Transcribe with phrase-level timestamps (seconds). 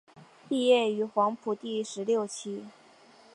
[0.49, 2.65] 毕业于黄埔第十六期。